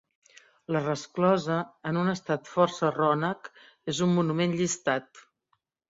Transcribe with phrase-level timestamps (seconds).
[0.75, 1.57] La resclosa,
[1.91, 3.53] en un estat força rònec
[3.95, 5.23] és un monument llistat.